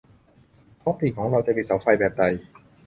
[0.81, 2.23] ท้องถิ่นของเราจะมีเสาไฟฟ้าแบบใด